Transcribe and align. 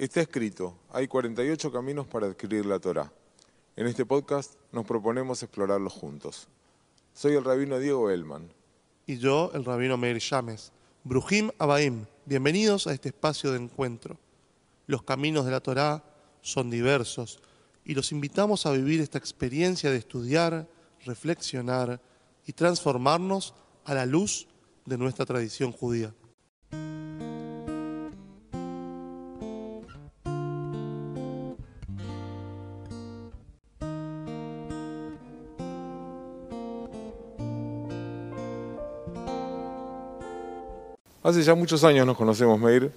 Está 0.00 0.22
escrito, 0.22 0.78
hay 0.88 1.06
48 1.08 1.70
caminos 1.70 2.06
para 2.06 2.26
adquirir 2.28 2.64
la 2.64 2.78
Torá. 2.78 3.12
En 3.76 3.86
este 3.86 4.06
podcast 4.06 4.54
nos 4.72 4.86
proponemos 4.86 5.42
explorarlos 5.42 5.92
juntos. 5.92 6.48
Soy 7.12 7.34
el 7.34 7.44
rabino 7.44 7.78
Diego 7.78 8.08
Elman. 8.08 8.50
Y 9.04 9.18
yo, 9.18 9.50
el 9.52 9.62
rabino 9.62 9.98
Meir 9.98 10.18
Yames. 10.18 10.72
Brujim 11.04 11.50
Abaim, 11.58 12.06
bienvenidos 12.24 12.86
a 12.86 12.94
este 12.94 13.10
espacio 13.10 13.52
de 13.52 13.58
encuentro. 13.58 14.16
Los 14.86 15.02
caminos 15.02 15.44
de 15.44 15.50
la 15.50 15.60
Torá 15.60 16.02
son 16.40 16.70
diversos 16.70 17.38
y 17.84 17.92
los 17.92 18.10
invitamos 18.10 18.64
a 18.64 18.72
vivir 18.72 19.02
esta 19.02 19.18
experiencia 19.18 19.90
de 19.90 19.98
estudiar, 19.98 20.66
reflexionar 21.04 22.00
y 22.46 22.54
transformarnos 22.54 23.52
a 23.84 23.92
la 23.92 24.06
luz 24.06 24.48
de 24.86 24.96
nuestra 24.96 25.26
tradición 25.26 25.72
judía. 25.72 26.14
Hace 41.22 41.42
ya 41.42 41.54
muchos 41.54 41.84
años 41.84 42.06
nos 42.06 42.16
conocemos, 42.16 42.58
Meir. 42.58 42.90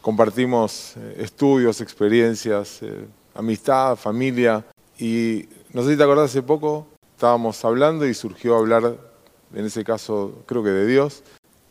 Compartimos 0.00 0.94
eh, 0.96 1.16
estudios, 1.18 1.82
experiencias, 1.82 2.82
eh, 2.82 3.04
amistad, 3.34 3.96
familia. 3.96 4.64
Y 4.98 5.46
no 5.70 5.82
sé 5.82 5.90
si 5.90 5.96
te 5.98 6.04
acordás, 6.04 6.30
hace 6.30 6.40
poco 6.40 6.86
estábamos 7.12 7.62
hablando 7.62 8.06
y 8.06 8.14
surgió 8.14 8.56
hablar, 8.56 8.96
en 9.54 9.64
ese 9.66 9.84
caso 9.84 10.42
creo 10.46 10.64
que 10.64 10.70
de 10.70 10.86
Dios. 10.86 11.22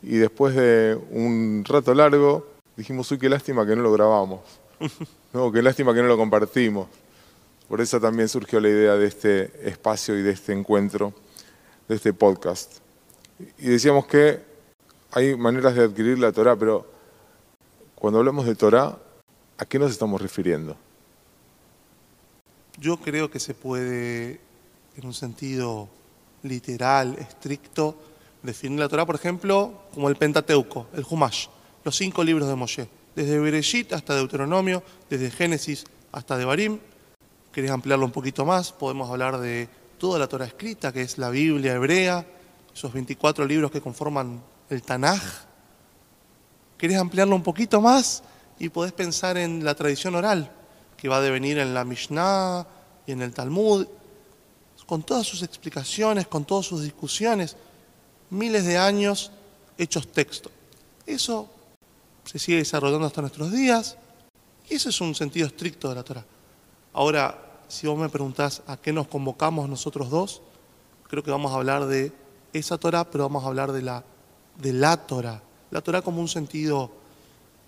Y 0.04 0.18
después 0.18 0.54
de 0.54 0.96
un 1.10 1.64
rato 1.68 1.96
largo 1.96 2.46
dijimos, 2.78 3.10
uy, 3.10 3.18
qué 3.18 3.28
lástima 3.28 3.66
que 3.66 3.76
no 3.76 3.82
lo 3.82 3.92
grabamos. 3.92 4.42
No, 5.34 5.52
qué 5.52 5.64
lástima 5.64 5.96
que 5.96 6.02
no 6.04 6.08
lo 6.08 6.16
compartimos. 6.16 6.88
Por 7.68 7.82
eso 7.82 8.00
también 8.00 8.30
surgió 8.30 8.60
la 8.60 8.70
idea 8.70 8.94
de 8.94 9.08
este 9.08 9.68
espacio 9.68 10.16
y 10.16 10.22
de 10.22 10.30
este 10.30 10.54
encuentro, 10.54 11.12
de 11.88 11.96
este 11.96 12.14
podcast. 12.14 12.78
Y 13.58 13.70
decíamos 13.70 14.06
que 14.06 14.53
hay 15.14 15.36
maneras 15.36 15.76
de 15.76 15.84
adquirir 15.84 16.18
la 16.18 16.32
Torah, 16.32 16.56
pero 16.56 16.88
cuando 17.94 18.20
hablamos 18.20 18.46
de 18.48 18.56
Torah, 18.56 18.98
¿a 19.58 19.66
qué 19.66 19.78
nos 19.78 19.92
estamos 19.92 20.20
refiriendo? 20.20 20.76
Yo 22.80 22.98
creo 22.98 23.30
que 23.30 23.40
se 23.40 23.54
puede, 23.54 24.42
en 24.98 25.06
un 25.06 25.14
sentido 25.14 25.88
literal, 26.42 27.16
estricto, 27.20 27.96
definir 28.42 28.80
la 28.80 28.90
Torah, 28.90 29.06
por 29.06 29.16
ejemplo, 29.16 29.84
como 29.94 30.10
el 30.10 30.16
Pentateuco, 30.16 30.88
el 30.94 31.06
Humash, 31.08 31.48
los 31.84 31.96
cinco 31.96 32.24
libros 32.24 32.48
de 32.48 32.56
Moshe, 32.56 32.90
desde 33.16 33.40
Bereshit 33.40 33.94
hasta 33.94 34.16
Deuteronomio, 34.16 34.82
desde 35.12 35.30
Génesis 35.30 35.86
hasta 36.12 36.38
Devarim. 36.38 36.80
¿Querés 37.52 37.70
ampliarlo 37.70 38.06
un 38.06 38.12
poquito 38.12 38.46
más? 38.46 38.72
Podemos 38.72 39.12
hablar 39.12 39.40
de 39.40 39.70
toda 40.00 40.18
la 40.18 40.28
Torah 40.28 40.46
escrita, 40.46 40.92
que 40.92 41.04
es 41.04 41.20
la 41.20 41.30
Biblia 41.30 41.76
hebrea, 41.76 42.26
esos 42.74 42.92
24 42.92 43.46
libros 43.46 43.70
que 43.70 43.80
conforman 43.80 44.42
el 44.70 44.82
Tanaj. 44.82 45.22
¿Querés 46.78 46.98
ampliarlo 46.98 47.36
un 47.36 47.44
poquito 47.44 47.82
más? 47.82 48.24
Y 48.60 48.70
podés 48.70 48.94
pensar 48.94 49.38
en 49.38 49.64
la 49.64 49.76
tradición 49.76 50.16
oral, 50.16 50.52
que 50.98 51.10
va 51.10 51.18
a 51.18 51.22
devenir 51.22 51.58
en 51.58 51.74
la 51.74 51.86
Mishnah 51.86 52.66
y 53.06 53.12
en 53.12 53.22
el 53.22 53.34
Talmud, 53.34 53.88
con 54.86 55.04
todas 55.04 55.26
sus 55.26 55.44
explicaciones, 55.44 56.28
con 56.28 56.46
todas 56.46 56.66
sus 56.66 56.84
discusiones, 56.84 57.56
miles 58.30 58.66
de 58.66 58.78
años 58.78 59.32
hechos 59.78 60.12
texto. 60.12 60.52
Eso 61.06 61.50
se 62.24 62.40
sigue 62.40 62.58
desarrollando 62.58 63.08
hasta 63.08 63.22
nuestros 63.22 63.52
días 63.52 63.98
y 64.70 64.76
ese 64.76 64.90
es 64.90 65.02
un 65.02 65.16
sentido 65.16 65.48
estricto 65.48 65.90
de 65.90 65.96
la 65.96 66.04
Torah. 66.04 66.26
Ahora, 66.94 67.62
si 67.68 67.88
vos 67.88 67.98
me 67.98 68.10
preguntás 68.10 68.62
a 68.68 68.78
qué 68.78 68.94
nos 68.94 69.08
convocamos 69.08 69.68
nosotros 69.68 70.10
dos, 70.10 70.42
creo 71.08 71.24
que 71.24 71.32
vamos 71.32 71.52
a 71.52 71.56
hablar 71.56 71.86
de 71.86 72.12
esa 72.54 72.78
Torah, 72.78 73.10
pero 73.10 73.24
vamos 73.26 73.44
a 73.44 73.48
hablar 73.48 73.72
de 73.72 73.82
la 73.82 74.04
de 74.58 74.74
la 74.74 74.98
Torah. 74.98 75.42
La 75.72 75.82
Torah 75.82 76.02
como 76.02 76.22
un 76.22 76.28
sentido 76.28 76.92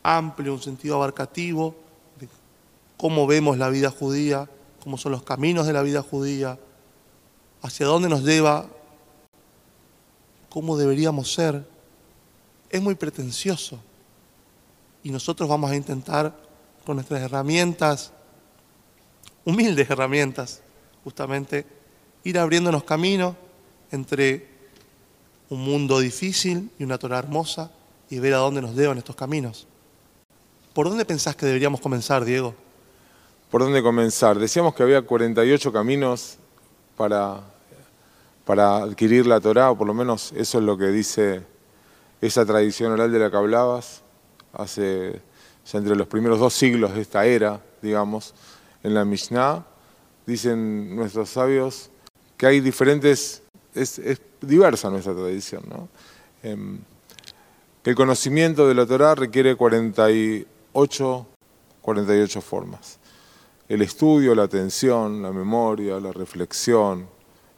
amplio, 0.04 0.54
un 0.54 0.62
sentido 0.62 0.96
abarcativo, 0.96 1.76
de 2.20 2.30
cómo 2.98 3.26
vemos 3.26 3.58
la 3.58 3.70
vida 3.70 3.90
judía, 3.90 4.50
cómo 4.84 4.98
son 4.98 5.12
los 5.12 5.24
caminos 5.24 5.66
de 5.66 5.74
la 5.74 5.82
vida 5.82 6.02
judía, 6.04 6.60
hacia 7.62 7.88
dónde 7.88 8.10
nos 8.10 8.24
lleva, 8.24 8.68
cómo 10.50 10.78
deberíamos 10.78 11.34
ser. 11.34 11.68
Es 12.70 12.82
muy 12.82 12.96
pretencioso. 12.96 13.80
Y 15.04 15.10
nosotros 15.10 15.50
vamos 15.50 15.72
a 15.72 15.76
intentar 15.76 16.36
con 16.86 16.98
nuestras 16.98 17.22
herramientas, 17.22 18.12
humildes 19.44 19.90
herramientas, 19.90 20.62
justamente, 21.04 21.66
ir 22.24 22.38
abriéndonos 22.38 22.84
camino 22.84 23.36
entre 23.92 24.55
un 25.50 25.62
mundo 25.62 26.00
difícil 26.00 26.70
y 26.80 26.84
una 26.84 26.98
Torah 26.98 27.20
hermosa 27.20 27.72
y 28.10 28.20
ver 28.20 28.34
a 28.34 28.38
dónde 28.38 28.62
nos 28.62 28.76
llevan 28.76 28.98
estos 28.98 29.16
caminos. 29.16 29.68
¿Por 30.74 30.90
dónde 30.90 31.06
pensás 31.06 31.36
que 31.36 31.46
deberíamos 31.46 31.80
comenzar, 31.80 32.26
Diego? 32.26 32.54
¿Por 33.50 33.62
dónde 33.62 33.82
comenzar? 33.82 34.38
Decíamos 34.38 34.76
que 34.76 34.84
había 34.84 35.02
48 35.02 35.72
caminos 35.72 36.38
para, 36.98 37.42
para 38.44 38.78
adquirir 38.78 39.26
la 39.26 39.40
Torah, 39.40 39.72
o 39.72 39.78
por 39.78 39.88
lo 39.88 39.94
menos 39.94 40.34
eso 40.34 40.58
es 40.58 40.64
lo 40.64 40.78
que 40.78 40.88
dice 40.88 41.44
esa 42.22 42.46
tradición 42.46 42.92
oral 42.92 43.12
de 43.12 43.20
la 43.20 43.30
que 43.30 43.38
hablabas, 43.38 44.02
hace 44.54 45.22
entre 45.74 45.96
los 45.96 46.08
primeros 46.08 46.40
dos 46.40 46.54
siglos 46.54 46.94
de 46.94 47.02
esta 47.02 47.26
era, 47.26 47.62
digamos, 47.82 48.34
en 48.84 48.94
la 48.94 49.04
Mishnah, 49.04 49.66
dicen 50.26 50.96
nuestros 50.96 51.30
sabios 51.30 51.90
que 52.38 52.46
hay 52.48 52.60
diferentes 52.60 53.42
es, 53.76 54.02
diversa 54.42 54.90
nuestra 54.90 55.14
tradición. 55.14 55.64
¿no? 55.70 55.90
Em, 56.44 56.80
que 57.84 57.92
el 57.92 57.96
conocimiento 57.96 58.68
de 58.68 58.74
la 58.74 58.86
Torah 58.86 59.14
requiere 59.14 59.56
48, 59.56 61.28
48 61.82 62.42
formas. 62.42 63.00
El 63.68 63.82
estudio, 63.82 64.34
la 64.34 64.44
atención, 64.44 65.22
la 65.22 65.32
memoria, 65.32 66.00
la 66.00 66.12
reflexión, 66.12 67.08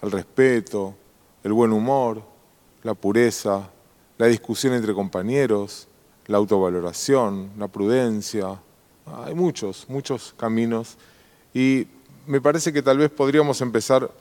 el 0.02 0.12
respeto, 0.12 0.96
el 1.44 1.54
buen 1.54 1.72
humor, 1.72 2.22
la 2.84 2.94
pureza, 2.94 3.70
la 4.18 4.28
discusión 4.28 4.74
entre 4.74 4.94
compañeros, 4.94 5.88
la 6.28 6.38
autovaloración, 6.38 7.52
la 7.58 7.68
prudencia. 7.68 8.60
Hay 9.06 9.34
muchos, 9.34 9.86
muchos 9.88 10.34
caminos 10.38 10.98
y 11.54 11.88
me 12.26 12.42
parece 12.42 12.74
que 12.74 12.82
tal 12.82 12.98
vez 12.98 13.10
podríamos 13.10 13.62
empezar 13.62 14.12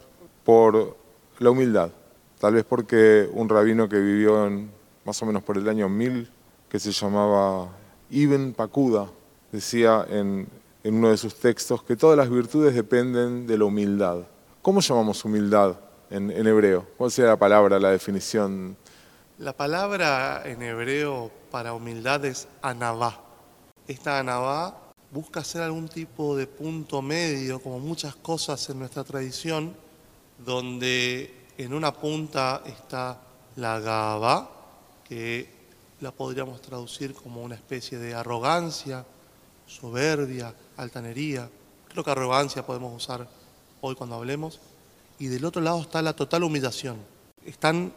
por 0.45 0.97
la 1.39 1.51
humildad. 1.51 1.91
Tal 2.39 2.55
vez 2.55 2.65
porque 2.65 3.29
un 3.33 3.49
rabino 3.49 3.89
que 3.89 3.99
vivió 3.99 4.47
en, 4.47 4.71
más 5.05 5.21
o 5.23 5.27
menos 5.27 5.43
por 5.43 5.57
el 5.57 5.69
año 5.69 5.89
1000, 5.89 6.31
que 6.69 6.79
se 6.79 6.93
llamaba 6.93 7.71
Ibn 8.11 8.53
Pakuda, 8.53 9.09
decía 9.53 10.07
en, 10.09 10.49
uno 10.85 11.11
de 11.11 11.17
sus 11.17 11.35
textos 11.35 11.83
que 11.83 11.97
todas 11.97 12.17
las 12.17 12.31
virtudes 12.31 12.75
dependen 12.75 13.47
de 13.47 13.59
la 13.59 13.65
humildad. 13.65 14.19
¿Cómo 14.63 14.81
llamamos 14.81 15.25
humildad 15.25 15.77
en, 16.11 16.31
hebreo? 16.31 16.87
¿Cuál 16.97 17.11
sería 17.11 17.31
la 17.31 17.39
palabra, 17.39 17.81
la 17.81 17.91
definición? 17.91 18.77
La 19.39 19.53
palabra 19.53 20.43
en 20.45 20.63
hebreo 20.63 21.31
para 21.51 21.73
humildad 21.73 22.25
es 22.25 22.49
anavá. 22.63 23.21
Esta 23.89 24.19
anavá 24.19 24.79
busca 25.11 25.43
ser 25.43 25.63
algún 25.63 25.89
tipo 25.89 26.37
de 26.37 26.47
punto 26.47 27.03
medio, 27.03 27.61
como 27.61 27.79
muchas 27.79 28.15
cosas 28.17 28.69
en 28.71 28.79
nuestra 28.79 29.03
tradición, 29.03 29.75
donde 30.39 31.47
en 31.59 31.73
una 31.73 31.93
punta 31.93 32.63
está 32.67 33.21
la 33.57 33.81
gaba, 33.81 34.51
que 35.05 35.49
la 36.01 36.13
podríamos 36.13 36.61
traducir 36.61 37.15
como 37.15 37.43
una 37.43 37.55
especie 37.55 37.99
de 37.99 38.15
arrogancia, 38.15 39.05
soberbia, 39.67 40.55
altanería. 40.77 41.49
Creo 41.89 42.05
que 42.05 42.11
arrogancia 42.11 42.67
podemos 42.67 42.95
usar 42.95 43.27
hoy 43.81 43.95
cuando 43.95 44.17
hablemos. 44.17 44.61
Y 45.19 45.29
del 45.29 45.45
otro 45.45 45.63
lado 45.63 45.81
está 45.81 46.03
la 46.03 46.15
total 46.15 46.45
humillación. 46.45 46.99
Están 47.45 47.93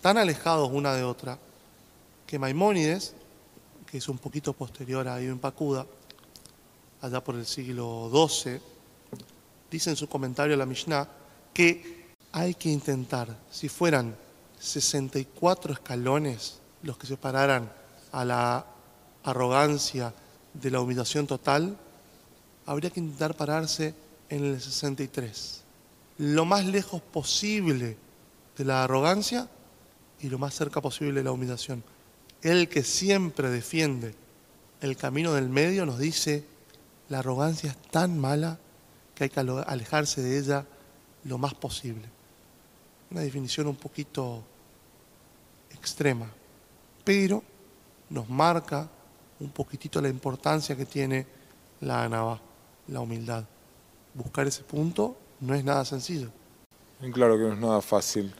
tan 0.00 0.18
alejados 0.18 0.70
una 0.72 0.94
de 0.94 1.04
otra 1.04 1.38
que 2.26 2.38
Maimónides, 2.38 3.14
que 3.86 3.98
es 3.98 4.08
un 4.08 4.18
poquito 4.18 4.52
posterior 4.52 5.06
a 5.06 5.22
Ibn 5.22 5.38
Pacuda, 5.38 5.86
allá 7.00 7.22
por 7.22 7.36
el 7.36 7.46
siglo 7.46 8.10
XII, 8.10 8.60
dice 9.70 9.90
en 9.90 9.96
su 9.96 10.08
comentario 10.08 10.54
a 10.54 10.58
la 10.58 10.66
Mishnah 10.66 11.08
que 11.56 12.04
hay 12.32 12.52
que 12.52 12.68
intentar, 12.68 13.34
si 13.50 13.70
fueran 13.70 14.14
64 14.58 15.72
escalones 15.72 16.58
los 16.82 16.98
que 16.98 17.06
separaran 17.06 17.72
a 18.12 18.26
la 18.26 18.66
arrogancia 19.24 20.12
de 20.52 20.70
la 20.70 20.82
humillación 20.82 21.26
total, 21.26 21.78
habría 22.66 22.90
que 22.90 23.00
intentar 23.00 23.34
pararse 23.38 23.94
en 24.28 24.44
el 24.44 24.60
63. 24.60 25.62
Lo 26.18 26.44
más 26.44 26.66
lejos 26.66 27.00
posible 27.00 27.96
de 28.58 28.64
la 28.66 28.84
arrogancia 28.84 29.48
y 30.20 30.28
lo 30.28 30.38
más 30.38 30.52
cerca 30.52 30.82
posible 30.82 31.20
de 31.20 31.24
la 31.24 31.32
humillación. 31.32 31.82
El 32.42 32.68
que 32.68 32.82
siempre 32.82 33.48
defiende 33.48 34.14
el 34.82 34.98
camino 34.98 35.32
del 35.32 35.48
medio 35.48 35.86
nos 35.86 35.98
dice, 35.98 36.44
la 37.08 37.20
arrogancia 37.20 37.70
es 37.70 37.78
tan 37.90 38.18
mala 38.18 38.58
que 39.14 39.24
hay 39.24 39.30
que 39.30 39.40
alejarse 39.40 40.20
de 40.20 40.38
ella 40.38 40.66
lo 41.26 41.38
más 41.38 41.54
posible. 41.54 42.04
Una 43.10 43.20
definición 43.20 43.66
un 43.66 43.76
poquito 43.76 44.42
extrema, 45.70 46.26
pero 47.04 47.42
nos 48.10 48.28
marca 48.28 48.88
un 49.40 49.50
poquitito 49.50 50.00
la 50.00 50.08
importancia 50.08 50.76
que 50.76 50.86
tiene 50.86 51.26
la 51.80 52.04
anaba, 52.04 52.40
la 52.88 53.00
humildad. 53.00 53.44
Buscar 54.14 54.46
ese 54.46 54.62
punto 54.62 55.16
no 55.40 55.54
es 55.54 55.62
nada 55.64 55.84
sencillo. 55.84 56.30
Claro 57.12 57.36
que 57.36 57.44
no 57.44 57.52
es 57.52 57.58
nada 57.58 57.82
fácil. 57.82 58.34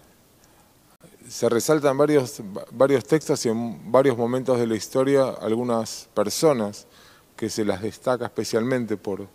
Se 1.28 1.48
resaltan 1.48 1.98
varios, 1.98 2.40
varios 2.72 3.04
textos 3.04 3.44
y 3.46 3.48
en 3.50 3.90
varios 3.90 4.16
momentos 4.16 4.58
de 4.58 4.66
la 4.66 4.76
historia 4.76 5.28
algunas 5.28 6.08
personas 6.14 6.86
que 7.36 7.50
se 7.50 7.64
las 7.64 7.82
destaca 7.82 8.24
especialmente 8.24 8.96
por, 8.96 9.28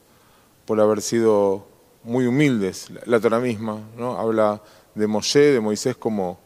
por 0.66 0.80
haber 0.80 1.02
sido 1.02 1.71
muy 2.04 2.26
humildes. 2.26 2.90
La, 3.06 3.20
Torah 3.20 3.40
misma 3.40 3.80
¿no? 3.98 4.18
habla 4.18 4.62
de 4.96 5.08
Moshe, 5.08 5.40
de 5.40 5.60
Moisés 5.60 5.96
como, 5.96 6.40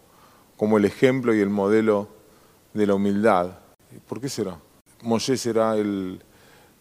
como 0.58 0.78
el 0.78 0.86
ejemplo 0.86 1.34
y 1.34 1.40
el 1.40 1.50
modelo 1.50 2.10
de 2.74 2.86
la 2.86 2.96
humildad. 2.96 3.60
¿Por 4.08 4.20
qué 4.20 4.30
será? 4.30 4.58
Moshe 5.02 5.38
será 5.38 5.76
el, 5.76 6.22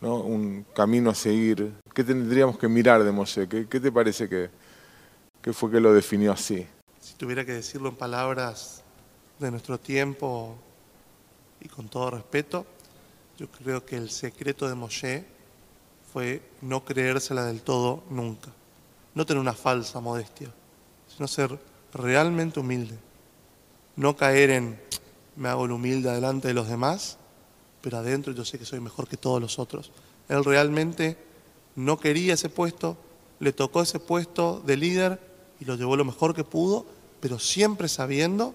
un 0.01 0.67
camino 0.75 1.11
a 1.11 1.15
seguir. 1.15 1.73
¿Qué 1.93 2.05
tendríamos 2.05 2.59
que 2.59 2.69
mirar 2.69 3.05
de 3.05 3.13
Moshe? 3.13 3.49
¿Qué, 3.49 3.81
te 3.81 3.93
parece 3.93 4.29
que, 4.29 4.51
que, 5.41 5.53
fue 5.53 5.71
que 5.71 5.81
lo 5.81 5.93
definió 5.93 6.33
así? 6.33 6.67
Si 7.01 7.15
tuviera 7.15 7.45
que 7.45 7.53
decirlo 7.53 7.89
en 7.89 7.97
palabras 7.97 8.83
de 9.39 9.51
nuestro 9.51 9.79
tiempo 9.79 10.57
y 11.61 11.69
con 11.69 11.89
todo 11.89 12.11
respeto, 12.11 12.67
yo 13.39 13.49
creo 13.49 13.85
que 13.85 13.97
el 13.97 14.11
secreto 14.11 14.69
de 14.69 14.75
Moshe 14.75 15.25
fue 16.13 16.43
no 16.63 16.85
creérsela 16.85 17.45
del 17.45 17.63
todo 17.63 18.05
nunca. 18.11 18.51
No 19.15 19.25
tener 19.27 19.41
una 19.41 19.55
falsa 19.55 20.01
modestia, 20.01 20.49
sino 21.09 21.29
ser 21.29 21.59
realmente 21.93 22.61
humilde. 22.61 22.97
No 23.97 24.17
caer 24.17 24.51
en 24.51 24.81
me 25.37 25.49
hago 25.49 25.65
el 25.65 25.73
humilde 25.73 26.11
delante 26.11 26.49
de 26.49 26.55
los 26.55 26.69
demás, 26.69 27.19
pero 27.81 27.99
adentro 27.99 28.33
yo 28.33 28.45
sé 28.45 28.59
que 28.59 28.65
soy 28.65 28.81
mejor 28.81 29.09
que 29.09 29.17
todos 29.17 29.41
los 29.41 29.59
otros. 29.59 29.91
Él 30.29 30.45
realmente 30.45 31.17
no 31.77 31.99
quería 31.99 32.35
ese 32.35 32.49
puesto, 32.49 32.97
le 33.41 33.53
tocó 33.53 33.83
ese 33.83 33.99
puesto 33.99 34.63
de 34.65 34.77
líder 34.77 35.21
y 35.61 35.65
lo 35.65 35.77
llevó 35.77 35.97
lo 35.97 36.05
mejor 36.05 36.35
que 36.35 36.45
pudo, 36.45 36.87
pero 37.21 37.39
siempre 37.39 37.89
sabiendo, 37.89 38.55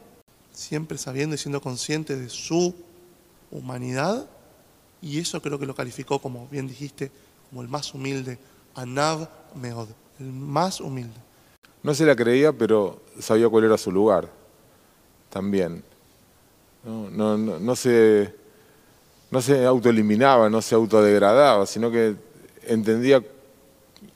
siempre 0.53 0.97
sabiendo 0.97 1.35
y 1.35 1.38
siendo 1.38 1.62
consciente 1.62 2.15
de 2.15 2.29
su 2.29 2.73
humanidad, 3.51 4.27
y 5.01 5.19
eso 5.19 5.41
creo 5.41 5.59
que 5.59 5.65
lo 5.65 5.75
calificó 5.75 6.19
como, 6.19 6.47
bien 6.47 6.67
dijiste, 6.67 7.12
como 7.50 7.62
el 7.62 7.67
más 7.67 7.94
humilde, 7.94 8.38
Anav 8.75 9.29
Meod, 9.55 9.88
el 10.19 10.31
más 10.31 10.81
humilde. 10.81 11.16
No 11.81 11.94
se 11.94 12.06
la 12.06 12.16
creía, 12.16 12.51
pero 12.51 13.01
sabía 13.19 13.48
cuál 13.50 13.66
era 13.66 13.77
su 13.77 13.92
lugar, 13.92 14.30
también. 15.30 15.83
No, 16.83 17.10
no, 17.10 17.38
no, 17.38 17.60
no 17.60 17.75
se 17.75 18.33
no 19.31 19.42
se 19.42 19.66
autoeliminaba, 19.66 20.50
no 20.50 20.62
se 20.62 20.75
autodegradaba, 20.75 21.66
sino 21.66 21.92
que 21.92 22.16
entendía 22.66 23.24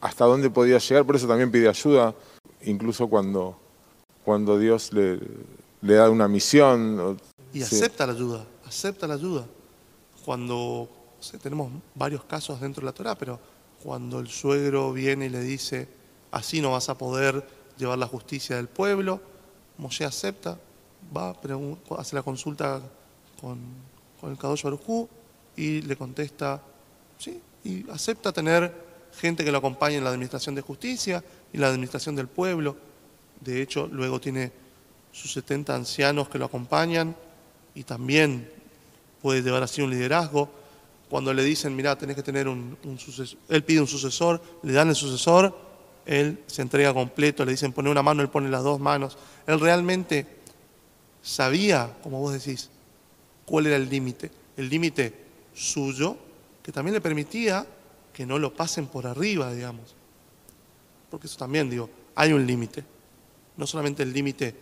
hasta 0.02 0.26
dónde 0.26 0.50
podía 0.50 0.78
llegar, 0.78 1.06
por 1.06 1.16
eso 1.16 1.28
también 1.28 1.52
pide 1.52 1.70
ayuda, 1.70 2.16
incluso 2.64 3.08
cuando, 3.08 3.58
cuando 4.26 4.58
Dios 4.58 4.92
le, 4.92 5.20
le 5.82 5.94
da 5.94 6.10
una 6.10 6.28
misión. 6.28 7.20
Y 7.54 7.62
acepta 7.62 8.08
la 8.08 8.14
ayuda, 8.14 8.46
acepta 8.66 9.08
la 9.08 9.14
ayuda. 9.16 9.46
Cuando, 10.26 10.90
tenemos 11.42 11.72
varios 11.94 12.24
casos 12.24 12.60
dentro 12.60 12.82
de 12.82 12.86
la 12.86 12.94
Torah, 12.94 13.16
pero 13.16 13.40
cuando 13.84 14.20
el 14.20 14.30
suegro 14.30 14.94
viene 14.94 15.26
y 15.26 15.30
le 15.30 15.42
dice, 15.42 15.90
así 16.32 16.62
no 16.62 16.72
vas 16.72 16.88
a 16.88 16.98
poder 16.98 17.46
llevar 17.78 17.98
la 17.98 18.08
justicia 18.08 18.56
del 18.56 18.70
pueblo, 18.70 19.20
Moshe 19.78 20.06
acepta, 20.06 20.58
va, 21.16 21.36
hace 21.98 22.16
la 22.16 22.24
consulta 22.24 22.82
con, 23.42 23.60
con 24.22 24.32
el 24.32 24.38
Kadosh 24.38 24.64
Baruj 24.64 25.08
y 25.58 25.82
le 25.82 25.98
contesta, 25.98 26.62
sí, 27.18 27.42
y 27.64 27.90
acepta 27.90 28.32
tener 28.32 28.74
gente 29.20 29.44
que 29.44 29.52
lo 29.52 29.58
acompañe 29.58 29.98
en 29.98 30.04
la 30.04 30.12
administración 30.12 30.56
de 30.56 30.62
justicia 30.62 31.24
y 31.52 31.58
la 31.58 31.68
administración 31.68 32.16
del 32.16 32.28
pueblo. 32.28 32.78
De 33.42 33.62
hecho, 33.62 33.88
luego 33.92 34.20
tiene 34.20 34.52
sus 35.12 35.34
70 35.34 35.76
ancianos 35.76 36.30
que 36.30 36.40
lo 36.40 36.46
acompañan 36.46 37.16
y 37.76 37.84
también 37.84 38.50
puede 39.22 39.42
llevar 39.42 39.64
así 39.64 39.82
un 39.82 39.92
liderazgo. 39.92 40.50
Cuando 41.14 41.32
le 41.32 41.44
dicen, 41.44 41.76
mira, 41.76 41.96
tenés 41.96 42.16
que 42.16 42.24
tener 42.24 42.48
un, 42.48 42.76
un 42.86 42.98
sucesor, 42.98 43.38
él 43.48 43.64
pide 43.64 43.80
un 43.80 43.86
sucesor, 43.86 44.42
le 44.64 44.74
dan 44.74 44.90
el 44.90 44.96
sucesor, 44.96 45.56
él 46.08 46.42
se 46.48 46.64
entrega 46.64 46.92
completo, 46.92 47.46
le 47.46 47.52
dicen 47.52 47.72
pone 47.72 47.92
una 47.92 48.02
mano, 48.02 48.24
él 48.24 48.30
pone 48.30 48.50
las 48.50 48.64
dos 48.64 48.80
manos. 48.80 49.16
Él 49.46 49.60
realmente 49.60 50.26
sabía, 51.22 51.96
como 52.02 52.20
vos 52.20 52.34
decís, 52.34 52.72
cuál 53.46 53.68
era 53.68 53.76
el 53.76 53.88
límite. 53.88 54.32
El 54.58 54.70
límite 54.70 55.14
suyo, 55.54 56.18
que 56.64 56.72
también 56.72 56.96
le 56.96 57.02
permitía 57.02 57.64
que 58.12 58.26
no 58.26 58.40
lo 58.40 58.52
pasen 58.52 58.88
por 58.88 59.06
arriba, 59.06 59.54
digamos. 59.54 59.94
Porque 61.12 61.28
eso 61.28 61.38
también, 61.38 61.70
digo, 61.70 61.92
hay 62.16 62.34
un 62.34 62.48
límite. 62.48 62.84
No 63.58 63.68
solamente 63.68 64.02
el 64.02 64.12
límite 64.12 64.56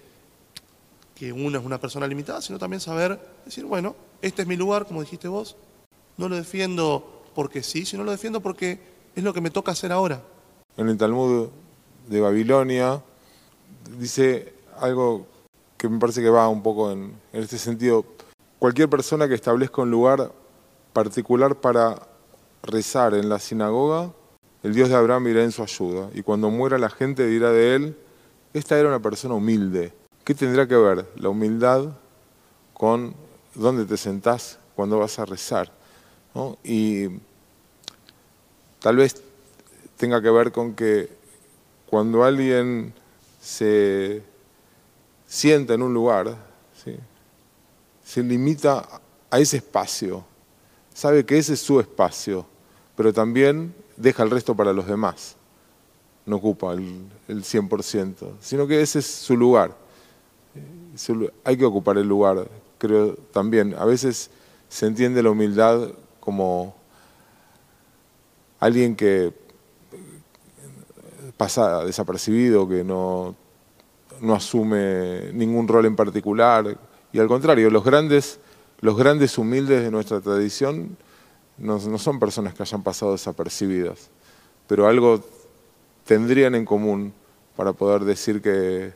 que 1.15 1.31
uno 1.31 1.57
es 1.57 1.63
una 1.63 1.79
persona 1.79 2.05
limitada, 2.07 2.41
sino 2.41 2.59
también 2.59 2.81
saber 2.81 3.17
decir, 3.45 3.63
bueno, 3.63 3.95
este 4.21 4.41
es 4.41 4.49
mi 4.49 4.57
lugar, 4.57 4.85
como 4.85 4.99
dijiste 4.99 5.29
vos. 5.29 5.55
No 6.17 6.29
lo 6.29 6.35
defiendo 6.35 7.23
porque 7.33 7.63
sí, 7.63 7.85
sino 7.85 8.03
lo 8.03 8.11
defiendo 8.11 8.41
porque 8.41 8.79
es 9.15 9.23
lo 9.23 9.33
que 9.33 9.41
me 9.41 9.51
toca 9.51 9.71
hacer 9.71 9.91
ahora. 9.91 10.21
En 10.77 10.89
el 10.89 10.97
Talmud 10.97 11.49
de 12.07 12.21
Babilonia 12.21 13.01
dice 13.97 14.53
algo 14.79 15.25
que 15.77 15.89
me 15.89 15.99
parece 15.99 16.21
que 16.21 16.29
va 16.29 16.47
un 16.47 16.61
poco 16.61 16.91
en, 16.91 17.13
este 17.33 17.57
sentido 17.57 18.05
Cualquier 18.59 18.89
persona 18.89 19.27
que 19.27 19.33
establezca 19.33 19.81
un 19.81 19.89
lugar 19.89 20.31
particular 20.93 21.55
para 21.55 22.07
rezar 22.61 23.15
en 23.15 23.27
la 23.27 23.39
sinagoga, 23.39 24.11
el 24.61 24.75
Dios 24.75 24.89
de 24.89 24.95
Abraham 24.95 25.29
irá 25.29 25.43
en 25.43 25.51
su 25.51 25.63
ayuda. 25.63 26.11
Y 26.13 26.21
cuando 26.21 26.51
muera 26.51 26.77
la 26.77 26.91
gente 26.91 27.25
dirá 27.25 27.49
de 27.49 27.73
él, 27.73 27.97
esta 28.53 28.77
era 28.77 28.89
una 28.89 29.01
persona 29.01 29.33
humilde. 29.33 29.93
¿Qué 30.23 30.35
tendrá 30.35 30.67
que 30.67 30.75
ver 30.75 31.09
la 31.15 31.29
humildad 31.29 31.85
con 32.75 33.15
dónde 33.55 33.85
te 33.85 33.97
sentás 33.97 34.59
cuando 34.75 34.99
vas 34.99 35.17
a 35.17 35.25
rezar? 35.25 35.71
Y 36.63 37.07
tal 38.79 38.97
vez 38.97 39.21
tenga 39.97 40.21
que 40.21 40.29
ver 40.29 40.51
con 40.51 40.73
que 40.73 41.09
cuando 41.89 42.23
alguien 42.23 42.93
se 43.41 44.23
sienta 45.27 45.73
en 45.73 45.81
un 45.81 45.93
lugar, 45.93 46.35
se 48.03 48.23
limita 48.23 49.01
a 49.29 49.39
ese 49.39 49.57
espacio. 49.57 50.23
Sabe 50.93 51.25
que 51.25 51.37
ese 51.37 51.53
es 51.53 51.61
su 51.61 51.79
espacio, 51.79 52.45
pero 52.95 53.13
también 53.13 53.73
deja 53.95 54.23
el 54.23 54.29
resto 54.29 54.55
para 54.55 54.73
los 54.73 54.87
demás. 54.87 55.35
No 56.25 56.37
ocupa 56.37 56.73
el, 56.73 57.09
100%, 57.27 58.33
sino 58.41 58.67
que 58.67 58.81
ese 58.81 58.99
es 58.99 59.05
su 59.05 59.35
lugar. 59.35 59.75
Hay 61.43 61.57
que 61.57 61.65
ocupar 61.65 61.97
el 61.97 62.07
lugar, 62.07 62.47
creo 62.77 63.15
también. 63.31 63.73
A 63.75 63.85
veces 63.85 64.29
se 64.69 64.85
entiende 64.85 65.23
la 65.23 65.31
humildad 65.31 65.91
como 66.21 66.73
alguien 68.61 68.95
que 68.95 69.33
pasa 71.35 71.83
desapercibido, 71.83 72.69
que 72.69 72.83
no, 72.83 73.35
no 74.21 74.35
asume 74.35 75.33
ningún 75.33 75.67
rol 75.67 75.87
en 75.87 75.95
particular, 75.95 76.77
y 77.11 77.19
al 77.19 77.27
contrario, 77.27 77.69
los 77.69 77.83
grandes, 77.83 78.39
los 78.79 78.95
grandes 78.95 79.37
humildes 79.37 79.83
de 79.83 79.91
nuestra 79.91 80.21
tradición 80.21 80.95
no, 81.57 81.79
son 81.79 82.19
personas 82.19 82.53
que 82.53 82.63
hayan 82.63 82.83
pasado 82.83 83.11
desapercibidas, 83.11 84.09
pero 84.67 84.87
algo 84.87 85.23
tendrían 86.05 86.55
en 86.55 86.65
común 86.65 87.13
para 87.55 87.73
poder 87.73 88.03
decir 88.03 88.41
que, 88.41 88.93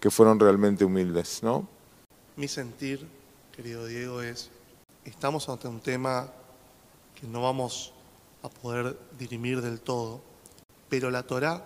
que 0.00 0.10
fueron 0.10 0.40
realmente 0.40 0.84
humildes, 0.84 1.42
¿no? 1.42 1.68
Mi 2.36 2.48
sentir, 2.48 3.06
querido 3.54 3.86
Diego, 3.86 4.22
es, 4.22 4.50
estamos 5.04 5.48
ante 5.48 5.68
un 5.68 5.80
tema 5.80 6.28
que 7.18 7.26
no 7.26 7.42
vamos 7.42 7.92
a 8.42 8.48
poder 8.48 8.98
dirimir 9.18 9.60
del 9.60 9.80
todo, 9.80 10.20
pero 10.88 11.10
la 11.10 11.22
Torá, 11.22 11.64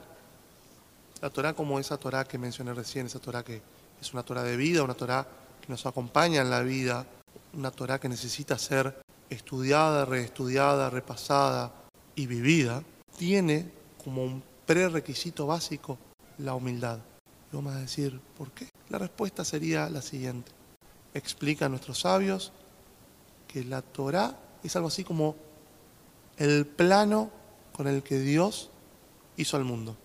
la 1.21 1.31
Torá 1.31 1.55
como 1.55 1.79
esa 1.79 1.97
Torá 1.97 2.25
que 2.25 2.39
mencioné 2.39 2.75
recién, 2.75 3.07
esa 3.07 3.19
Torá 3.19 3.43
que 3.43 3.63
es 4.01 4.13
una 4.13 4.23
Torá 4.23 4.43
de 4.43 4.57
vida, 4.57 4.83
una 4.83 4.95
Torá 4.95 5.27
nos 5.69 5.87
acompaña 5.87 6.43
en 6.43 6.51
la 6.51 6.61
vida, 6.61 7.07
una 7.55 7.71
Torah 7.71 7.99
que 7.99 8.09
necesita 8.09 8.59
ser 8.59 9.03
estudiada, 9.31 10.05
reestudiada, 10.05 10.91
repasada 10.91 11.73
y 12.15 12.27
vivida, 12.27 12.83
tiene 13.19 13.71
como 14.05 14.23
un 14.23 14.43
prerequisito 14.67 15.47
básico 15.47 15.99
la 16.39 16.55
humildad. 16.55 16.99
Y 17.53 17.57
vamos 17.57 17.75
a 17.75 17.81
decir, 17.81 18.21
¿por 18.37 18.51
qué? 18.53 18.69
La 18.89 18.99
respuesta 18.99 19.45
sería 19.45 19.89
la 19.91 20.03
siguiente. 20.03 20.53
Explican 21.15 21.71
nuestros 21.71 22.01
sabios 22.01 22.53
que 23.57 23.65
la 23.65 23.81
Torah 23.81 24.37
es 24.63 24.77
algo 24.77 24.89
así 24.89 25.03
como 25.03 25.35
el 26.37 26.67
plano 26.67 27.31
con 27.73 27.89
el 27.89 28.03
que 28.03 28.19
Dios 28.19 28.69
hizo 29.39 29.57
al 29.57 29.65
mundo, 29.65 29.97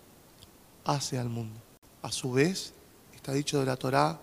hace 0.86 1.18
al 1.18 1.28
mundo. 1.28 1.60
A 2.00 2.10
su 2.10 2.32
vez, 2.32 2.72
está 3.14 3.34
dicho 3.34 3.60
de 3.60 3.66
la 3.66 3.76
Torá 3.76 4.18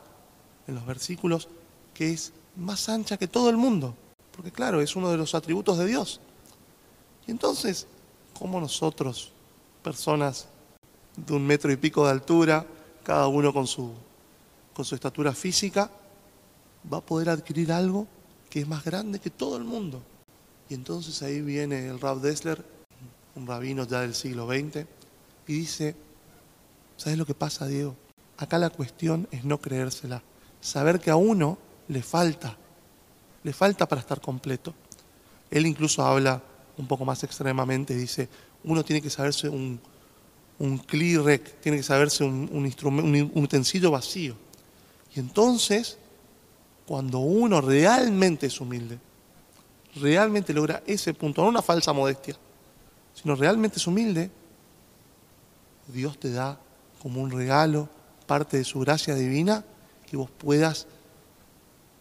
en 0.66 0.74
los 0.74 0.84
versículos 0.84 1.48
que 1.94 2.12
es 2.12 2.34
más 2.56 2.90
ancha 2.90 3.18
que 3.18 3.28
todo 3.28 3.52
el 3.52 3.58
mundo, 3.58 3.94
porque 4.36 4.52
claro, 4.52 4.82
es 4.82 4.96
uno 4.96 5.12
de 5.12 5.18
los 5.18 5.36
atributos 5.36 5.78
de 5.78 5.86
Dios. 5.86 6.20
Y 7.28 7.30
entonces, 7.30 7.86
¿cómo 8.34 8.60
nosotros, 8.60 9.32
personas 9.84 10.48
de 11.16 11.36
un 11.36 11.46
metro 11.46 11.72
y 11.72 11.78
pico 11.78 12.04
de 12.04 12.14
altura, 12.14 12.66
cada 13.04 13.28
uno 13.28 13.54
con 13.54 13.68
su, 13.68 13.94
con 14.74 14.86
su 14.86 14.96
estatura 14.96 15.34
física, 15.34 15.92
va 16.92 16.98
a 16.98 17.02
poder 17.02 17.30
adquirir 17.30 17.72
algo 17.72 18.08
que 18.50 18.60
es 18.60 18.68
más 18.68 18.84
grande 18.84 19.20
que 19.20 19.30
todo 19.30 19.58
el 19.58 19.64
mundo? 19.64 20.02
Y 20.70 20.74
entonces 20.74 21.22
ahí 21.22 21.42
viene 21.42 21.88
el 21.88 22.00
Rab 22.00 22.22
Dessler, 22.22 22.64
un 23.36 23.48
rabino 23.48 23.86
ya 23.86 24.02
del 24.02 24.14
siglo 24.14 24.48
XX, 24.48 24.86
y 25.48 25.54
dice, 25.54 25.96
¿sabes 26.98 27.18
lo 27.18 27.26
que 27.26 27.34
pasa, 27.34 27.68
Diego? 27.68 27.96
Acá 28.38 28.58
la 28.58 28.70
cuestión 28.70 29.28
es 29.32 29.44
no 29.44 29.60
creérsela, 29.60 30.22
saber 30.62 31.00
que 31.00 31.10
a 31.10 31.16
uno 31.16 31.58
le 31.88 32.04
falta, 32.04 32.56
le 33.44 33.54
falta 33.54 33.88
para 33.88 34.02
estar 34.02 34.22
completo. 34.22 34.74
Él 35.50 35.66
incluso 35.66 36.04
habla 36.04 36.42
un 36.78 36.88
poco 36.88 37.06
más 37.06 37.24
extremadamente, 37.24 37.96
dice, 37.96 38.30
uno 38.64 38.84
tiene 38.84 39.02
que 39.02 39.10
saberse 39.10 39.50
un, 39.50 39.80
un 40.60 40.82
rec, 41.24 41.60
tiene 41.62 41.78
que 41.78 41.84
saberse 41.84 42.24
un 42.24 43.32
utensilio 43.34 43.92
vacío. 43.92 44.36
Y 45.16 45.20
entonces, 45.20 45.98
cuando 46.90 47.20
uno 47.20 47.62
realmente 47.62 48.48
es 48.48 48.60
humilde, 48.60 48.98
realmente 49.98 50.52
logra 50.54 50.82
ese 50.88 51.14
punto, 51.14 51.44
no 51.44 51.50
una 51.50 51.62
falsa 51.62 51.94
modestia, 51.94 52.36
sino 53.14 53.36
realmente 53.36 53.78
es 53.78 53.86
humilde, 53.86 54.32
Dios 55.88 56.20
te 56.20 56.32
da 56.32 56.58
como 57.00 57.22
un 57.22 57.30
regalo, 57.30 57.88
parte 58.26 58.58
de 58.58 58.64
su 58.64 58.80
gracia 58.80 59.14
divina, 59.14 59.64
que 60.10 60.18
vos 60.18 60.32
puedas 60.32 60.88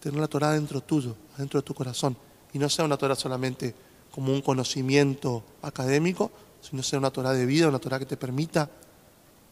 tener 0.00 0.18
la 0.18 0.26
Torah 0.26 0.52
dentro 0.52 0.80
tuyo, 0.80 1.14
dentro 1.36 1.60
de 1.60 1.66
tu 1.66 1.74
corazón, 1.74 2.16
y 2.54 2.58
no 2.58 2.70
sea 2.70 2.86
una 2.86 2.96
Torah 2.96 3.14
solamente 3.14 3.74
como 4.10 4.32
un 4.32 4.40
conocimiento 4.40 5.44
académico, 5.60 6.30
sino 6.62 6.82
sea 6.82 6.98
una 6.98 7.10
Torah 7.10 7.34
de 7.34 7.44
vida, 7.44 7.68
una 7.68 7.78
Torah 7.78 7.98
que 7.98 8.06
te 8.06 8.16
permita 8.16 8.70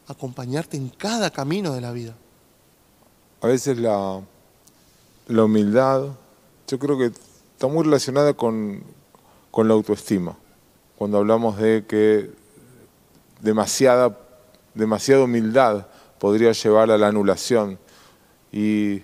acompañarte 0.08 0.78
en 0.78 0.88
cada 0.88 1.28
camino 1.28 1.74
de 1.74 1.82
la 1.82 1.92
vida. 1.92 2.14
A 3.42 3.48
veces 3.48 3.76
la, 3.76 4.22
la 5.26 5.44
humildad, 5.44 6.04
yo 6.68 6.78
creo 6.78 6.98
que 6.98 7.06
está 7.06 7.66
muy 7.66 7.84
relacionada 7.84 8.34
con, 8.34 8.82
con 9.50 9.68
la 9.68 9.74
autoestima. 9.74 10.36
Cuando 10.96 11.18
hablamos 11.18 11.58
de 11.58 11.84
que 11.86 12.30
demasiada, 13.40 14.18
demasiada 14.74 15.24
humildad 15.24 15.86
podría 16.18 16.52
llevar 16.52 16.90
a 16.90 16.98
la 16.98 17.08
anulación 17.08 17.78
y 18.52 19.02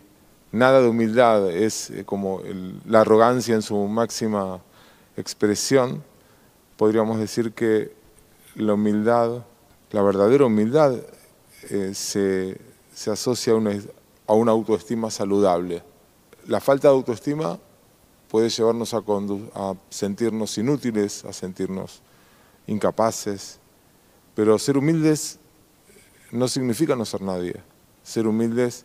nada 0.50 0.80
de 0.80 0.88
humildad 0.88 1.50
es 1.50 1.90
eh, 1.90 2.04
como 2.04 2.42
la 2.86 3.00
arrogancia 3.00 3.54
en 3.54 3.62
su 3.62 3.76
máxima 3.88 4.60
expresión, 5.16 6.02
podríamos 6.76 7.18
decir 7.18 7.52
que 7.52 7.92
la 8.56 8.74
humildad, 8.74 9.42
la 9.90 10.02
verdadera 10.02 10.46
humildad, 10.46 10.94
eh, 11.70 11.92
se, 11.94 12.58
asocia 13.10 13.52
a 13.52 13.56
una, 13.56 13.72
a 14.26 14.32
una, 14.34 14.52
autoestima 14.52 15.10
saludable. 15.10 15.82
La 16.46 16.60
falta 16.60 16.88
de 16.88 16.94
autoestima 16.94 17.58
puede 18.28 18.48
llevarnos 18.48 18.94
a, 18.94 19.02
a 19.54 19.74
sentirnos 19.90 20.56
inútiles, 20.58 21.24
a 21.24 21.32
sentirnos 21.32 22.00
incapaces, 22.66 23.58
pero 24.34 24.58
ser 24.58 24.78
humildes 24.78 25.38
no 26.30 26.48
significa 26.48 26.96
no 26.96 27.04
ser 27.04 27.22
nadie. 27.22 27.56
Ser 28.02 28.26
humildes 28.26 28.84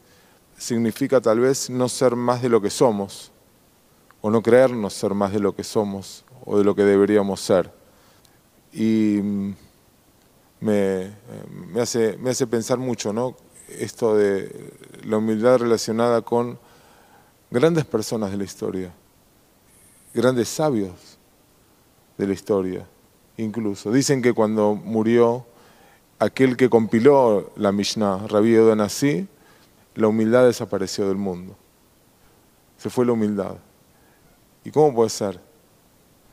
significa 0.57 1.21
tal 1.21 1.39
vez 1.39 1.69
no 1.69 1.87
ser 1.87 2.15
más 2.15 2.41
de 2.41 2.49
lo 2.49 2.61
que 2.61 2.69
somos, 2.69 3.31
o 4.21 4.29
no 4.29 4.41
creernos 4.41 4.93
ser 4.93 5.13
más 5.13 5.31
de 5.31 5.39
lo 5.39 5.55
que 5.55 5.63
somos 5.63 6.25
o 6.45 6.57
de 6.57 6.63
lo 6.63 6.75
que 6.75 6.83
deberíamos 6.83 7.39
ser. 7.39 7.71
Y 8.73 9.19
mm, 9.21 9.55
me, 10.61 11.11
me, 11.71 11.81
hace, 11.81 12.17
me 12.17 12.31
hace 12.31 12.47
pensar 12.47 12.77
mucho 12.77 13.13
¿no? 13.13 13.35
esto 13.69 14.15
de 14.15 14.73
la 15.03 15.17
humildad 15.17 15.59
relacionada 15.59 16.21
con 16.21 16.59
grandes 17.49 17.85
personas 17.85 18.31
de 18.31 18.37
la 18.37 18.43
historia, 18.43 18.91
grandes 20.13 20.49
sabios 20.49 21.17
de 22.17 22.27
la 22.27 22.33
historia, 22.33 22.87
incluso. 23.37 23.91
Dicen 23.91 24.21
que 24.21 24.33
cuando 24.33 24.75
murió 24.75 25.45
aquel 26.19 26.57
que 26.57 26.69
compiló 26.69 27.51
la 27.55 27.71
Mishnah, 27.71 28.27
Rabbi 28.27 28.55
Nasi, 28.75 29.27
la 29.95 30.07
humildad 30.07 30.45
desapareció 30.45 31.07
del 31.07 31.17
mundo. 31.17 31.55
Se 32.77 32.89
fue 32.89 33.05
la 33.05 33.13
humildad. 33.13 33.55
¿Y 34.63 34.71
cómo 34.71 34.93
puede 34.93 35.09
ser? 35.09 35.39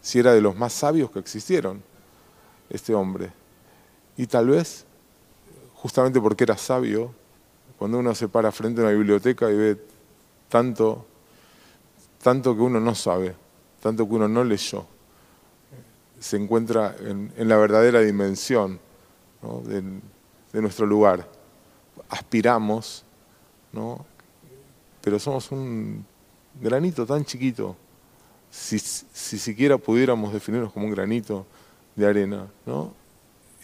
Si 0.00 0.18
era 0.18 0.33
de 0.33 0.40
los 0.40 0.56
más 0.56 0.73
sabios 0.73 1.11
que 1.11 1.18
existieron, 1.18 1.83
este 2.68 2.94
hombre. 2.94 3.33
Y 4.16 4.26
tal 4.26 4.49
vez, 4.49 4.85
justamente 5.75 6.21
porque 6.21 6.44
era 6.44 6.56
sabio, 6.56 7.14
cuando 7.78 7.99
uno 7.99 8.14
se 8.14 8.28
para 8.28 8.52
frente 8.52 8.80
a 8.80 8.85
una 8.85 8.92
biblioteca 8.92 9.50
y 9.50 9.56
ve 9.56 9.93
tanto, 10.48 11.06
tanto 12.22 12.54
que 12.54 12.62
uno 12.62 12.80
no 12.80 12.94
sabe, 12.94 13.34
tanto 13.80 14.06
que 14.06 14.14
uno 14.14 14.28
no 14.28 14.44
leyó, 14.44 14.86
se 16.18 16.36
encuentra 16.36 16.96
en, 17.00 17.32
la 17.36 17.56
verdadera 17.56 18.00
dimensión 18.00 18.80
de, 19.64 20.60
nuestro 20.60 20.86
lugar. 20.86 21.28
Aspiramos 22.08 23.04
¿no? 23.74 24.06
Pero 25.02 25.18
somos 25.18 25.50
un 25.52 26.04
granito 26.60 27.04
tan 27.04 27.24
chiquito, 27.24 27.76
si, 28.50 28.78
siquiera 28.78 29.76
pudiéramos 29.76 30.32
definirnos 30.32 30.72
como 30.72 30.86
un 30.86 30.92
granito 30.92 31.44
de 31.96 32.06
arena, 32.06 32.46
¿no? 32.64 32.94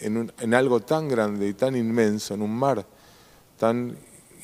En, 0.00 0.32
en 0.38 0.54
algo 0.54 0.80
tan 0.80 1.08
grande 1.08 1.46
y 1.48 1.54
tan 1.54 1.76
inmenso, 1.76 2.34
en 2.34 2.42
un 2.42 2.54
mar 2.54 2.84
tan 3.58 3.96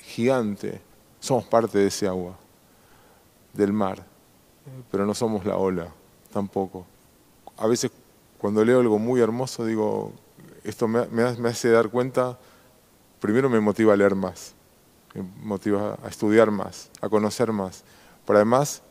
gigante, 0.05 0.81
somos 1.27 1.45
parte 1.45 1.79
de 1.79 1.89
ese 1.89 2.07
agua, 2.07 2.37
del 3.53 3.73
mar, 3.73 4.05
pero 4.91 5.05
no 5.05 5.15
somos 5.15 5.45
la 5.45 5.57
ola 5.57 5.89
tampoco. 6.33 6.87
A 7.57 7.67
veces 7.67 7.91
cuando 8.39 8.65
leo 8.65 8.81
algo 8.81 8.99
muy 8.99 9.21
hermoso 9.21 9.65
digo, 9.65 10.13
esto 10.63 10.87
me, 10.89 11.23
hace 11.49 11.71
dar 11.71 11.89
cuenta, 11.89 12.39
primero 13.21 13.49
me 13.49 13.61
motiva 13.61 13.95
a 13.95 13.97
leer 13.97 14.15
más, 14.15 14.55
me 15.15 15.23
motiva 15.43 15.99
a 16.03 16.09
estudiar 16.09 16.51
más, 16.51 16.91
a 17.01 17.09
conocer 17.09 17.53
más. 17.53 17.85
Pero 18.25 18.39
además 18.39 18.83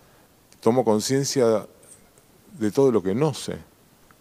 tomo 0.61 0.83
conciencia 0.83 1.67
de 2.57 2.71
todo 2.71 2.91
lo 2.91 3.03
que 3.03 3.13
no 3.15 3.33
sé, 3.33 3.57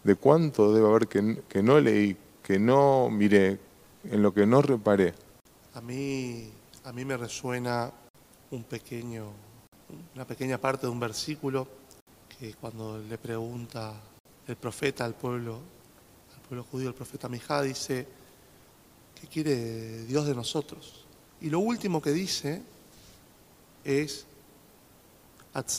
de 0.03 0.15
cuánto 0.15 0.73
debe 0.73 0.87
haber 0.87 1.07
que, 1.07 1.43
que 1.49 1.63
no 1.63 1.79
leí, 1.79 2.15
que 2.43 2.59
no 2.59 3.09
miré, 3.09 3.59
en 4.03 4.21
lo 4.21 4.33
que 4.33 4.45
no 4.45 4.61
reparé. 4.61 5.13
A 5.73 5.81
mí, 5.81 6.51
a 6.83 6.93
mí 6.93 7.03
me 7.03 7.17
resuena 7.17 7.91
un 8.51 8.63
pequeño, 8.63 9.31
una 10.13 10.25
pequeña 10.25 10.57
parte 10.57 10.87
de 10.87 10.91
un 10.91 10.99
versículo 10.99 11.67
que 12.39 12.53
cuando 12.53 12.97
le 12.99 13.17
pregunta 13.17 13.93
el 14.47 14.55
profeta 14.55 15.05
al 15.05 15.15
pueblo, 15.15 15.59
al 16.35 16.41
pueblo 16.47 16.65
judío, 16.69 16.89
el 16.89 16.95
profeta 16.95 17.29
Mijá, 17.29 17.61
dice, 17.61 18.07
¿qué 19.19 19.27
quiere 19.27 20.05
Dios 20.05 20.25
de 20.27 20.35
nosotros? 20.35 21.05
Y 21.41 21.49
lo 21.49 21.59
último 21.59 22.01
que 22.01 22.11
dice 22.11 22.61
es 23.83 24.25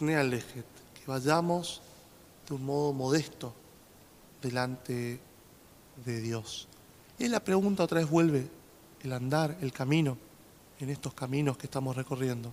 Lejet, 0.01 0.65
que 0.95 1.07
vayamos 1.07 1.83
de 2.49 2.55
un 2.55 2.65
modo 2.65 2.93
modesto 2.93 3.53
delante 4.41 5.21
de 6.05 6.21
Dios. 6.21 6.69
Y 7.19 7.29
la 7.29 7.41
pregunta 7.41 7.85
otra 7.85 8.01
vez 8.01 8.09
vuelve, 8.09 8.49
el 9.03 9.13
andar, 9.13 9.57
el 9.61 9.73
camino, 9.73 10.17
en 10.81 10.91
estos 10.91 11.15
caminos 11.15 11.57
que 11.57 11.67
estamos 11.67 11.97
recorriendo. 11.97 12.53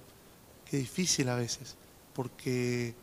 Qué 0.69 0.77
difícil 0.77 1.29
a 1.29 1.35
veces, 1.35 1.75
porque 2.13 2.95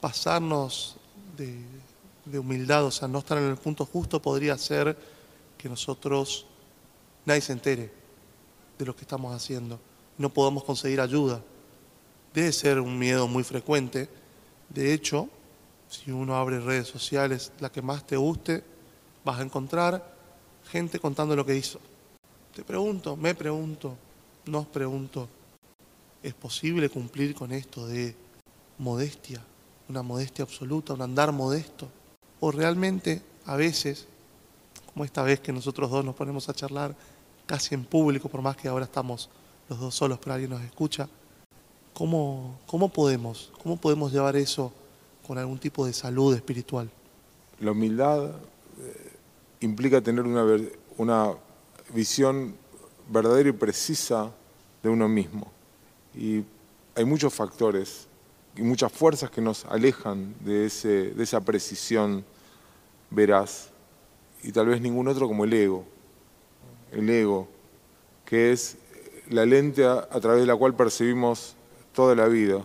pasarnos 0.00 0.96
de, 1.36 2.38
humildad, 2.38 2.84
o 2.84 2.90
sea, 2.90 3.08
no 3.08 3.18
estar 3.18 3.38
en 3.38 3.44
el 3.44 3.56
punto 3.56 3.84
justo, 3.84 4.20
podría 4.20 4.56
ser 4.56 4.96
que 5.58 5.68
nosotros 5.68 6.46
nadie 7.24 7.40
se 7.40 7.52
entere 7.52 7.92
de 8.78 8.86
lo 8.86 8.94
que 8.94 9.02
estamos 9.02 9.34
haciendo. 9.34 9.78
No 10.18 10.30
podemos 10.30 10.64
conseguir 10.64 11.00
ayuda. 11.00 11.40
Debe 12.34 12.52
ser 12.52 12.80
un 12.80 12.98
miedo 12.98 13.28
muy 13.28 13.44
frecuente. 13.44 14.08
De 14.68 14.92
hecho, 14.92 15.28
si 15.88 16.10
uno 16.10 16.36
abre 16.36 16.60
redes 16.60 16.88
sociales, 16.88 17.52
la 17.60 17.70
que 17.70 17.82
más 17.82 18.06
te 18.06 18.16
guste, 18.16 18.64
vas 19.24 19.38
a 19.38 19.42
encontrar 19.42 20.16
gente 20.70 20.98
contando 20.98 21.36
lo 21.36 21.44
que 21.44 21.56
hizo. 21.56 21.78
Te 22.54 22.64
pregunto, 22.64 23.16
me 23.16 23.34
pregunto, 23.34 23.96
nos 24.46 24.66
pregunto, 24.66 25.28
¿es 26.22 26.34
posible 26.34 26.88
cumplir 26.88 27.34
con 27.34 27.52
esto 27.52 27.86
de 27.86 28.14
modestia 28.78 29.42
una 29.88 30.02
modestia 30.02 30.44
absoluta, 30.44 30.94
un 30.94 31.02
andar 31.02 31.32
modesto? 31.32 31.88
¿O 32.40 32.50
realmente 32.50 33.22
a 33.44 33.56
veces, 33.56 34.06
como 34.92 35.04
esta 35.04 35.22
vez 35.22 35.40
que 35.40 35.52
nosotros 35.52 35.90
dos 35.90 36.04
nos 36.04 36.14
ponemos 36.14 36.48
a 36.48 36.54
charlar 36.54 36.94
casi 37.46 37.74
en 37.74 37.84
público, 37.84 38.28
por 38.28 38.42
más 38.42 38.56
que 38.56 38.68
ahora 38.68 38.86
estamos 38.86 39.28
los 39.68 39.78
dos 39.78 39.94
solos, 39.94 40.18
pero 40.18 40.34
alguien 40.34 40.50
nos 40.50 40.62
escucha, 40.62 41.08
¿cómo, 41.92 42.58
cómo 42.66 42.88
podemos, 42.88 43.52
cómo 43.62 43.76
podemos 43.76 44.12
llevar 44.12 44.36
eso 44.36 44.72
con 45.26 45.38
algún 45.38 45.58
tipo 45.58 45.86
de 45.86 45.92
salud 45.92 46.34
espiritual? 46.34 46.90
La 47.60 47.72
humildad 47.72 48.30
eh, 48.80 49.12
implica 49.60 50.00
tener 50.00 50.24
una, 50.24 50.44
una 50.96 51.32
visión 51.94 52.56
verdadera 53.08 53.48
y 53.48 53.52
precisa 53.52 54.30
de 54.82 54.88
uno 54.88 55.08
mismo. 55.08 55.50
Y 56.14 56.44
hay 56.94 57.04
muchos 57.04 57.32
factores 57.32 58.06
y 58.56 58.62
muchas 58.62 58.92
fuerzas 58.92 59.30
que 59.30 59.40
nos 59.40 59.64
alejan 59.64 60.34
de, 60.40 60.66
ese, 60.66 61.12
de 61.12 61.22
esa 61.22 61.40
precisión 61.40 62.24
veraz 63.10 63.70
y 64.42 64.52
tal 64.52 64.66
vez 64.66 64.80
ningún 64.80 65.08
otro 65.08 65.28
como 65.28 65.44
el 65.44 65.52
ego. 65.52 65.84
El 66.90 67.08
ego, 67.08 67.48
que 68.24 68.52
es 68.52 68.76
la 69.30 69.46
lente 69.46 69.84
a, 69.84 70.08
a 70.10 70.20
través 70.20 70.40
de 70.40 70.46
la 70.46 70.56
cual 70.56 70.74
percibimos 70.74 71.54
toda 71.94 72.14
la 72.14 72.28
vida. 72.28 72.64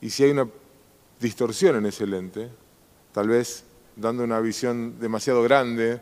Y 0.00 0.10
si 0.10 0.24
hay 0.24 0.30
una 0.30 0.48
distorsión 1.20 1.76
en 1.76 1.86
ese 1.86 2.06
lente, 2.06 2.48
tal 3.12 3.28
vez 3.28 3.64
dando 3.96 4.22
una 4.22 4.38
visión 4.40 5.00
demasiado 5.00 5.42
grande 5.42 6.00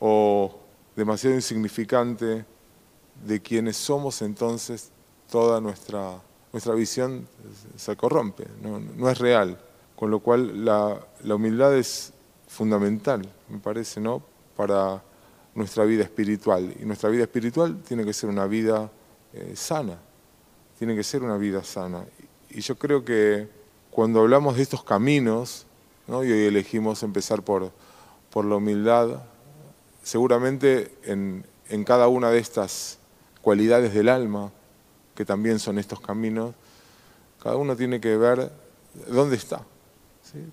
o 0.00 0.59
demasiado 1.00 1.34
insignificante 1.34 2.44
de 3.24 3.40
quienes 3.40 3.78
somos, 3.78 4.20
entonces 4.20 4.90
toda 5.30 5.58
nuestra, 5.58 6.20
nuestra 6.52 6.74
visión 6.74 7.26
se 7.74 7.96
corrompe, 7.96 8.46
no, 8.62 9.08
es 9.08 9.18
real. 9.18 9.58
Con 9.96 10.10
lo 10.10 10.20
cual 10.20 10.62
la, 10.64 10.98
la 11.24 11.34
humildad 11.34 11.74
es 11.74 12.12
fundamental, 12.48 13.26
me 13.48 13.58
parece, 13.58 13.98
¿no? 13.98 14.22
para 14.56 15.02
nuestra 15.54 15.84
vida 15.84 16.02
espiritual. 16.02 16.74
Y 16.78 16.84
nuestra 16.84 17.08
vida 17.08 17.22
espiritual 17.22 17.80
tiene 17.82 18.04
que 18.04 18.12
ser 18.12 18.28
una 18.28 18.46
vida 18.46 18.90
eh, 19.32 19.54
sana, 19.56 19.98
tiene 20.78 20.94
que 20.94 21.02
ser 21.02 21.22
una 21.22 21.38
vida 21.38 21.64
sana. 21.64 22.04
Y 22.50 22.60
yo 22.60 22.76
creo 22.76 23.04
que 23.04 23.48
cuando 23.90 24.20
hablamos 24.20 24.56
de 24.56 24.62
estos 24.62 24.84
caminos, 24.84 25.64
¿no? 26.06 26.22
y 26.24 26.30
hoy 26.30 26.44
elegimos 26.44 27.02
empezar 27.02 27.42
por, 27.42 27.72
por 28.30 28.44
la 28.44 28.56
humildad, 28.56 29.22
seguramente 30.10 30.92
en, 31.04 31.46
en 31.68 31.84
cada 31.84 32.08
una 32.08 32.30
de 32.30 32.40
estas 32.40 32.98
cualidades 33.42 33.94
del 33.94 34.08
alma, 34.08 34.50
que 35.14 35.24
también 35.24 35.60
son 35.60 35.78
estos 35.78 36.00
caminos, 36.00 36.52
cada 37.40 37.54
uno 37.54 37.76
tiene 37.76 38.00
que 38.00 38.16
ver 38.16 38.50
dónde 39.06 39.36
está. 39.36 39.62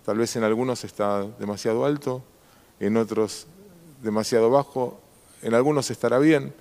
Tal 0.06 0.20
vez 0.20 0.36
en 0.36 0.44
algunos 0.44 0.84
está 0.84 1.24
demasiado 1.40 1.86
alto, 1.86 2.22
en 2.80 2.98
otros 2.98 3.48
demasiado 4.04 4.52
bajo, 4.52 5.00
en 5.42 5.56
algunos 5.56 5.90
estará 5.90 6.20
bien. 6.20 6.54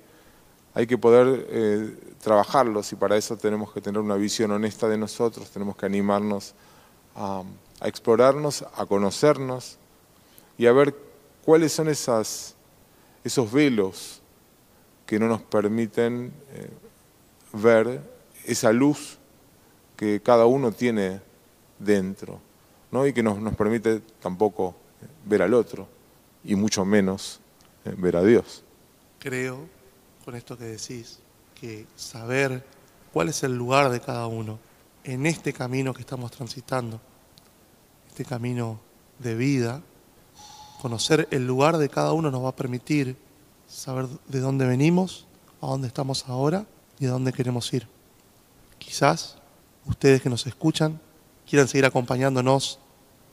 Hay 0.73 0.87
que 0.87 0.97
poder 0.97 1.45
eh, 1.51 1.95
trabajarlos 2.19 2.91
y 2.93 2.95
para 2.95 3.15
eso 3.15 3.37
tenemos 3.37 3.71
que 3.73 3.79
tener 3.79 4.01
una 4.01 4.15
visión 4.15 4.49
honesta 4.49 4.87
de 4.87 4.97
nosotros, 4.97 5.51
tenemos 5.51 5.75
que 5.75 5.85
animarnos 5.85 6.55
a 7.15 7.43
explorarnos, 7.83 8.65
a 8.75 8.87
conocernos 8.87 9.77
y 10.57 10.65
a 10.65 10.71
ver 10.71 10.95
cuáles 11.45 11.73
son 11.73 11.89
esas, 11.89 12.56
esos 13.27 13.51
velos 13.51 14.21
que 15.05 15.19
no 15.19 15.27
nos 15.27 15.41
permiten 15.41 16.33
eh, 16.51 16.69
ver 17.53 18.01
esa 18.45 18.71
luz 18.71 19.17
que 19.95 20.21
cada 20.21 20.45
uno 20.45 20.71
tiene 20.71 21.21
dentro, 21.79 22.39
¿no? 22.91 23.05
y 23.07 23.13
que 23.13 23.23
no 23.23 23.39
nos 23.39 23.55
permite 23.55 24.01
tampoco 24.19 24.75
ver 25.25 25.41
al 25.41 25.53
otro, 25.53 25.87
y 26.43 26.55
mucho 26.55 26.85
menos 26.85 27.39
eh, 27.85 27.93
ver 27.97 28.17
a 28.17 28.23
Dios. 28.23 28.63
Creo, 29.19 29.67
con 30.23 30.35
esto 30.35 30.57
que 30.57 30.65
decís, 30.65 31.19
que 31.59 31.85
saber 31.95 32.63
cuál 33.11 33.29
es 33.29 33.43
el 33.43 33.55
lugar 33.57 33.89
de 33.89 33.99
cada 33.99 34.27
uno 34.27 34.59
en 35.03 35.25
este 35.25 35.53
camino 35.53 35.93
que 35.93 36.01
estamos 36.01 36.31
transitando, 36.31 36.99
este 38.07 38.25
camino 38.25 38.79
de 39.19 39.35
vida, 39.35 39.81
conocer 40.81 41.27
el 41.31 41.45
lugar 41.47 41.77
de 41.77 41.89
cada 41.89 42.13
uno 42.13 42.31
nos 42.31 42.43
va 42.43 42.49
a 42.49 42.55
permitir 42.55 43.15
saber 43.67 44.07
de 44.27 44.39
dónde 44.39 44.65
venimos, 44.65 45.27
a 45.61 45.67
dónde 45.67 45.87
estamos 45.87 46.27
ahora 46.27 46.65
y 46.99 47.05
a 47.05 47.11
dónde 47.11 47.33
queremos 47.33 47.71
ir. 47.73 47.87
Quizás 48.77 49.37
ustedes 49.85 50.21
que 50.21 50.29
nos 50.29 50.45
escuchan 50.47 50.99
quieran 51.49 51.67
seguir 51.67 51.85
acompañándonos 51.85 52.79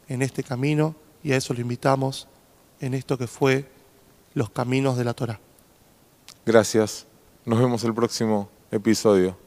en 0.09 0.23
este 0.23 0.43
camino 0.43 0.95
y 1.23 1.33
a 1.33 1.37
eso 1.37 1.55
lo 1.55 1.61
invitamos 1.61 2.29
en 2.81 2.95
esto 2.95 3.19
que 3.19 3.27
fue 3.27 3.69
los 4.35 4.51
caminos 4.51 4.97
de 4.97 5.05
la 5.05 5.15
Torah. 5.15 5.41
Gracias. 6.45 7.07
Nos 7.45 7.59
vemos 7.59 7.85
el 7.85 7.95
próximo 7.95 8.49
episodio. 8.71 9.44